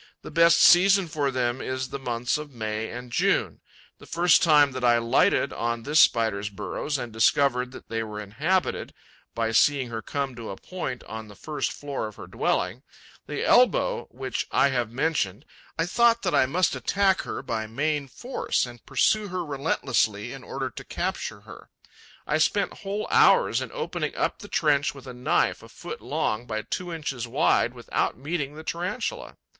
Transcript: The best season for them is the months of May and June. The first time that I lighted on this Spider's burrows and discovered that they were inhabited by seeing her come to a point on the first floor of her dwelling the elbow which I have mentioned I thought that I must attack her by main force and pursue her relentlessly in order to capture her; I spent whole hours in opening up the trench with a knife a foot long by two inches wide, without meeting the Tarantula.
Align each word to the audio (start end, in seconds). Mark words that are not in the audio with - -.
The 0.23 0.31
best 0.31 0.59
season 0.59 1.07
for 1.07 1.29
them 1.29 1.61
is 1.61 1.89
the 1.89 1.99
months 1.99 2.39
of 2.39 2.55
May 2.55 2.89
and 2.89 3.11
June. 3.11 3.61
The 3.99 4.07
first 4.07 4.41
time 4.41 4.71
that 4.71 4.83
I 4.83 4.97
lighted 4.97 5.53
on 5.53 5.83
this 5.83 5.99
Spider's 5.99 6.49
burrows 6.49 6.97
and 6.97 7.13
discovered 7.13 7.69
that 7.73 7.87
they 7.87 8.01
were 8.01 8.19
inhabited 8.19 8.95
by 9.35 9.51
seeing 9.51 9.89
her 9.89 10.01
come 10.01 10.33
to 10.37 10.49
a 10.49 10.57
point 10.57 11.03
on 11.03 11.27
the 11.27 11.35
first 11.35 11.71
floor 11.71 12.07
of 12.07 12.15
her 12.15 12.25
dwelling 12.25 12.81
the 13.27 13.45
elbow 13.45 14.07
which 14.09 14.47
I 14.51 14.69
have 14.69 14.89
mentioned 14.91 15.45
I 15.77 15.85
thought 15.85 16.23
that 16.23 16.33
I 16.33 16.47
must 16.47 16.75
attack 16.75 17.21
her 17.21 17.43
by 17.43 17.67
main 17.67 18.07
force 18.07 18.65
and 18.65 18.83
pursue 18.87 19.27
her 19.27 19.45
relentlessly 19.45 20.33
in 20.33 20.43
order 20.43 20.71
to 20.71 20.83
capture 20.83 21.41
her; 21.41 21.69
I 22.25 22.39
spent 22.39 22.79
whole 22.79 23.07
hours 23.11 23.61
in 23.61 23.71
opening 23.71 24.15
up 24.15 24.39
the 24.39 24.47
trench 24.47 24.95
with 24.95 25.05
a 25.05 25.13
knife 25.13 25.61
a 25.61 25.69
foot 25.69 26.01
long 26.01 26.47
by 26.47 26.63
two 26.63 26.91
inches 26.91 27.27
wide, 27.27 27.75
without 27.75 28.17
meeting 28.17 28.55
the 28.55 28.63
Tarantula. 28.63 29.37